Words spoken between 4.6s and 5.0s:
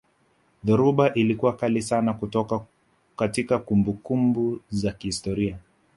za